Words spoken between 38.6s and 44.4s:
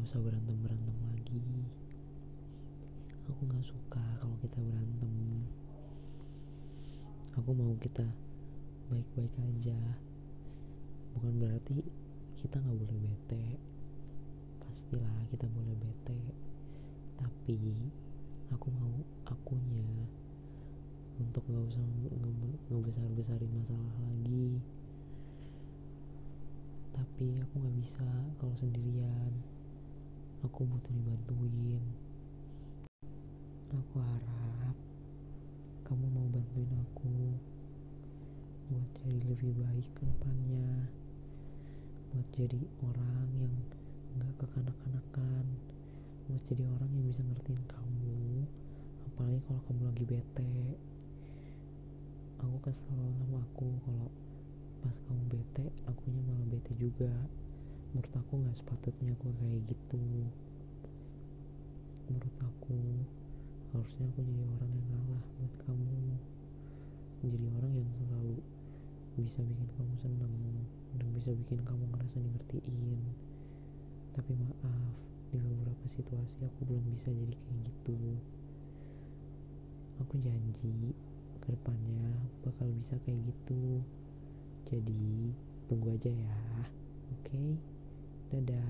buat jadi lebih baik ke depannya buat jadi orang yang nggak